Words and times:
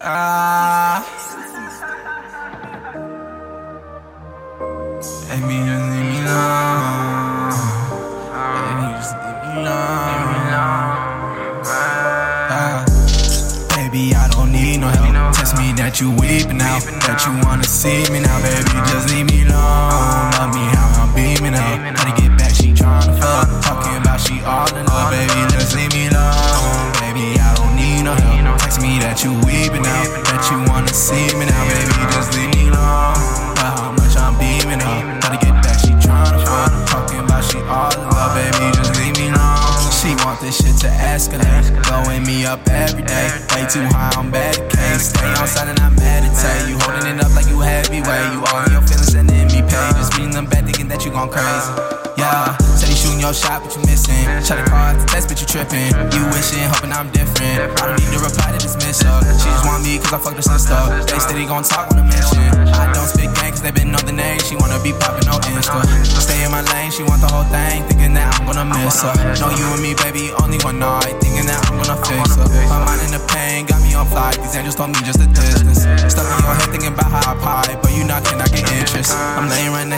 Ah. 0.00 1.04
Baby, 5.28 5.58
just 5.66 5.90
leave 5.90 6.06
me 6.06 6.22
alone. 6.22 7.50
Baby, 8.54 8.86
just 8.94 9.14
leave 9.18 9.42
me 9.42 9.58
alone. 9.58 10.94
Ah. 12.46 12.86
Baby, 13.74 14.14
I 14.14 14.28
don't 14.30 14.52
need 14.52 14.78
no 14.78 14.86
help. 14.86 15.34
Text 15.34 15.56
me 15.58 15.72
that 15.72 16.00
you 16.00 16.12
weeping 16.12 16.62
out, 16.62 16.82
that 17.02 17.26
you 17.26 17.34
wanna 17.44 17.64
see 17.64 18.08
me 18.12 18.20
now, 18.20 18.38
baby. 18.40 18.78
Just 18.86 19.07
see 30.94 31.28
me 31.36 31.46
now, 31.46 31.64
baby. 31.68 31.96
Just 32.12 32.32
leave 32.34 32.52
me 32.54 32.68
alone. 32.68 33.18
But 33.56 33.72
how 33.76 33.92
much 33.92 34.16
I'm 34.16 34.34
beaming 34.38 34.80
up. 34.80 35.22
Gotta 35.22 35.38
get 35.38 35.54
back, 35.62 35.78
she 35.80 35.92
tryna 35.98 36.44
fuck. 36.46 36.72
Talking 36.88 37.20
about 37.20 37.44
she 37.44 37.58
all 37.66 37.92
in 37.92 38.08
love, 38.14 38.32
baby. 38.36 38.72
Just 38.76 38.94
leave 38.96 39.16
me 39.18 39.28
alone. 39.28 39.92
She 39.98 40.14
want 40.24 40.40
this 40.40 40.56
shit 40.56 40.76
to 40.86 40.88
escalate. 40.88 41.68
Blowing 41.88 42.24
me 42.24 42.46
up 42.46 42.60
every 42.68 43.02
day. 43.02 43.28
Way 43.52 43.66
too 43.66 43.84
high 43.92 44.12
I'm 44.14 44.26
on 44.26 44.32
Medicaid. 44.32 44.98
Stay 45.00 45.26
outside 45.36 45.68
and 45.68 45.80
I 45.80 45.90
meditate. 45.90 46.68
You 46.70 46.78
holding 46.78 47.18
it 47.18 47.24
up 47.24 47.34
like 47.34 47.48
you 47.48 47.58
heavyweight. 47.60 48.32
You 48.32 48.40
all 48.46 48.64
in 48.64 48.72
your 48.72 48.82
feelings 48.86 49.12
sending 49.12 49.46
me 49.48 49.60
pain. 49.66 49.90
Just 49.98 50.14
reading 50.16 50.30
them 50.30 50.46
back 50.46 50.64
thinking 50.64 50.88
that 50.88 51.04
you 51.04 51.10
gone 51.10 51.28
crazy. 51.28 51.72
Yeah, 52.18 52.56
said 52.74 52.88
he 52.88 52.96
shooting 52.98 53.20
your 53.20 53.32
shot, 53.32 53.62
but 53.62 53.70
you 53.76 53.82
missing. 53.86 54.26
Try 54.42 54.58
to 54.58 54.66
call 54.66 54.90
out 54.90 54.98
the 54.98 55.06
test, 55.06 55.28
but 55.28 55.38
you 55.38 55.46
tripping. 55.46 55.94
You 56.10 56.22
wishing, 56.34 56.66
hoping 56.66 56.90
I'm 56.90 57.10
different. 57.10 57.78
I 57.78 57.86
don't 57.86 57.98
need 57.98 58.07
dismiss 58.88 59.02
her. 59.02 59.20
She 59.38 59.48
just 59.52 59.64
want 59.66 59.84
me 59.84 59.98
cause 59.98 60.12
I 60.12 60.18
fucked 60.18 60.36
her 60.36 60.42
sister. 60.42 60.80
They 61.04 61.18
steady 61.20 61.46
gon' 61.46 61.62
talk 61.62 61.92
on 61.92 61.98
a 61.98 62.04
mission. 62.04 62.48
I 62.72 62.90
don't 62.92 63.08
spit 63.08 63.34
gang 63.36 63.52
cause 63.52 63.62
they 63.62 63.70
been 63.70 63.94
on 63.94 64.04
the 64.06 64.12
name. 64.12 64.40
She 64.40 64.56
wanna 64.56 64.80
be 64.80 64.92
popping 64.92 65.28
on 65.28 65.40
Insta. 65.44 65.84
Stay 66.04 66.44
in 66.44 66.50
my 66.50 66.62
lane, 66.72 66.90
she 66.90 67.02
want 67.02 67.20
the 67.20 67.28
whole 67.28 67.44
thing. 67.52 67.84
Thinking 67.88 68.14
that 68.14 68.32
I'm 68.34 68.46
gonna 68.46 68.64
miss 68.64 69.02
her. 69.02 69.12
Know 69.40 69.52
you 69.52 69.66
and 69.68 69.82
me, 69.82 69.92
baby, 69.94 70.32
only 70.42 70.58
one 70.64 70.78
night. 70.78 71.20
Thinking 71.20 71.46
that 71.46 71.60
I'm 71.68 71.76
gonna 71.76 71.98
fix 72.00 72.36
her. 72.36 72.48
My 72.68 72.80
mind 72.84 73.02
in 73.04 73.12
the 73.12 73.22
pain, 73.28 73.66
got 73.66 73.80
me 73.82 73.94
on 73.94 74.06
flight. 74.06 74.40
These 74.40 74.56
angels 74.56 74.74
told 74.74 74.90
me 74.90 75.00
just 75.04 75.20
a 75.20 75.28
distance. 75.28 75.84
Stuck 76.08 76.24
in 76.24 76.38
your 76.44 76.54
head 76.56 76.68
thinking 76.72 76.92
about 76.92 77.10
how 77.12 77.32
I 77.32 77.34
pie. 77.36 77.57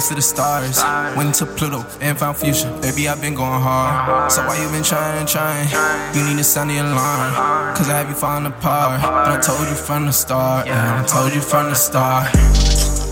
Next 0.00 0.08
to 0.08 0.14
the 0.14 0.22
stars. 0.22 0.80
Went 1.14 1.34
to 1.34 1.44
Pluto 1.44 1.84
and 2.00 2.18
found 2.18 2.38
future. 2.38 2.72
Baby, 2.80 3.06
I've 3.06 3.20
been 3.20 3.34
going 3.34 3.60
hard. 3.60 4.32
So 4.32 4.40
why 4.46 4.56
you 4.56 4.66
been 4.70 4.82
trying, 4.82 5.26
trying? 5.26 5.68
You 6.14 6.24
need 6.24 6.38
to 6.38 6.44
sound 6.44 6.70
the 6.70 6.78
alarm. 6.78 7.76
Cause 7.76 7.90
I 7.90 7.98
have 7.98 8.08
you 8.08 8.14
falling 8.14 8.46
apart. 8.46 9.02
But 9.02 9.28
I 9.28 9.40
told 9.40 9.68
you 9.68 9.74
from 9.74 10.06
the 10.06 10.12
start. 10.12 10.66
Yeah, 10.66 11.02
I 11.02 11.06
told 11.06 11.34
you 11.34 11.42
from 11.42 11.68
the 11.68 11.74
start. 11.74 12.32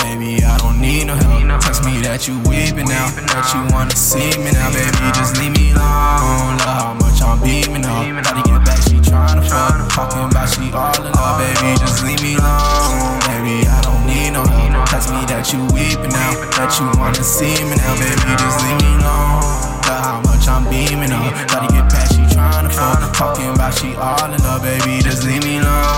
Baby, 0.00 0.42
I 0.42 0.56
don't 0.56 0.80
need 0.80 1.04
no 1.08 1.16
help. 1.16 1.60
Text 1.60 1.84
me 1.84 2.00
that 2.00 2.26
you 2.26 2.40
weeping 2.48 2.88
now. 2.88 3.12
That 3.28 3.52
you 3.52 3.60
wanna 3.74 3.94
see 3.94 4.32
me 4.40 4.50
now, 4.52 4.72
baby. 4.72 5.12
Just 5.12 5.36
leave 5.36 5.52
me 5.52 5.72
alone. 5.72 6.19
That 15.40 15.54
you 15.54 15.64
weeping 15.72 16.12
now. 16.12 16.36
That 16.52 16.76
you 16.76 16.84
wanna 17.00 17.24
see 17.24 17.56
me 17.64 17.74
now, 17.80 17.96
baby. 17.96 18.36
Just 18.36 18.60
leave 18.60 18.76
me 18.84 18.92
alone. 19.00 19.40
Love 19.88 20.04
how 20.04 20.20
much 20.28 20.44
I'm 20.46 20.68
beaming 20.68 21.12
up. 21.12 21.32
Gotta 21.48 21.72
get 21.72 21.88
back, 21.88 22.12
she 22.12 22.20
tryna 22.28 22.70
fuck. 22.70 23.12
Talking 23.16 23.48
about 23.48 23.72
she 23.72 23.96
all 23.96 24.32
in 24.32 24.42
love, 24.42 24.62
baby. 24.62 25.00
Just 25.00 25.24
leave 25.24 25.42
me 25.42 25.56
alone. 25.56 25.89